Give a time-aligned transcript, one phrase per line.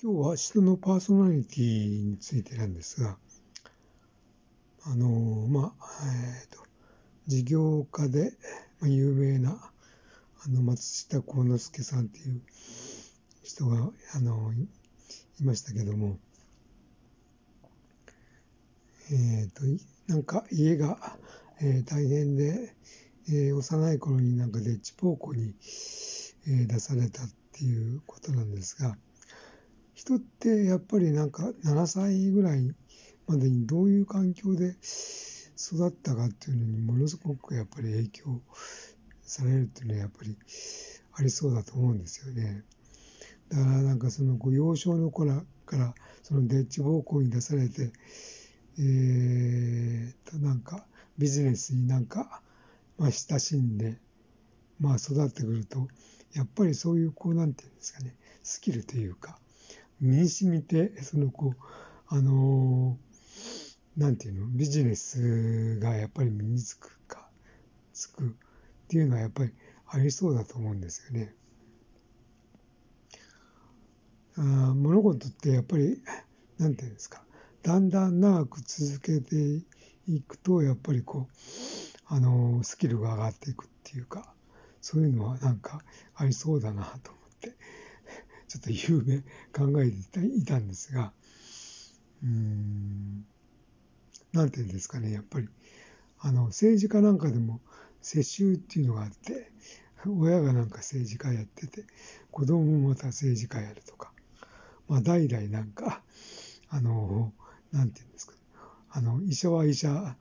[0.00, 3.18] 今日は人のパーソナリティについてなんですが、
[4.84, 5.08] あの
[5.48, 6.62] まあ、えっ、ー、と、
[7.26, 8.30] 事業家で、
[8.78, 12.40] まあ、有名な、あの、松下幸之助さんっていう
[13.42, 14.52] 人が、あの、
[15.40, 16.16] いましたけども、
[19.10, 21.18] えっ、ー、と、なんか家が、
[21.60, 22.72] え、大変で、
[23.28, 25.56] え、幼い頃になんかでッチ奉公に、
[26.46, 28.96] え、出されたっていうことなんですが、
[29.98, 32.72] 人ってやっぱりなんか7歳ぐらい
[33.26, 34.76] までにどういう環境で
[35.58, 38.40] 育ったかっていうのにものすごくやっぱり影響
[39.22, 40.36] されるっていうのはやっぱり
[41.14, 42.62] ありそうだと思うんですよね。
[43.48, 47.90] だからなんかその幼少の頃からそのデッチ奉公に出されて、
[48.78, 50.86] えー、となんか
[51.18, 52.40] ビジネスになんか、
[52.98, 53.98] まあ、親しんで、
[54.78, 55.88] まあ育ってくると、
[56.34, 59.40] やっぱりそういうこうなんていうんですかね、スキルというか、
[60.00, 61.56] 身に染みて、そのこう、
[62.06, 67.28] あのー、なんていうの、ビジネスがやっぱり身につくか、
[67.92, 68.30] つくっ
[68.88, 69.52] ていうのはやっぱり
[69.88, 71.34] ありそうだと思うんですよね。
[74.36, 76.00] あ物事ってやっぱり、
[76.58, 77.24] なんていうんですか、
[77.62, 79.64] だんだん長く続けて
[80.06, 81.34] いくと、やっぱりこう、
[82.06, 84.32] あのー、スキルが上がっていくっていうか、
[84.80, 85.82] そういうのはなんか
[86.14, 87.56] ありそうだなと思って。
[88.48, 89.18] ちょっと夢
[89.52, 91.12] 考えていたんですが、
[92.22, 93.24] うーん、
[94.32, 95.48] なんていうんですかね、やっぱり、
[96.20, 97.60] あの、政治家なんかでも
[98.00, 99.50] 世襲っていうのがあって、
[100.06, 101.84] 親がなんか政治家やってて、
[102.30, 104.12] 子供もまた政治家やるとか、
[104.88, 106.02] まあ代々なんか、
[106.70, 107.32] あの、
[107.72, 108.34] なんていうんですか、
[108.90, 110.16] あの、医者は医者、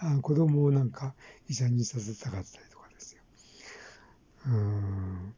[0.00, 1.14] あ子供をなんか
[1.48, 3.22] 医者にさせたかったりとかですよ。
[4.48, 5.34] うん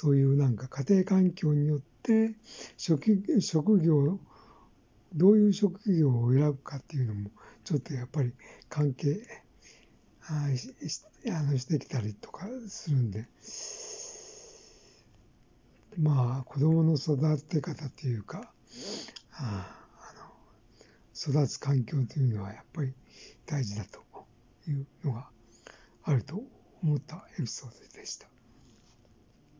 [0.00, 2.36] そういうなんか家庭環境によって
[2.76, 4.20] 職職業
[5.12, 7.30] どういう職業を選ぶかっていうのも
[7.64, 8.32] ちょっとやっぱり
[8.68, 9.20] 関係
[10.22, 10.72] あし
[11.28, 13.26] あのしてきたりとかするんで
[15.98, 18.52] まあ子供の育て方っていうか
[19.32, 19.66] あ
[19.98, 22.92] あの育つ環境というのはやっぱり
[23.46, 23.98] 大事だと
[24.68, 25.28] いうのが
[26.04, 26.40] あると
[26.84, 28.37] 思ったエピソードでした。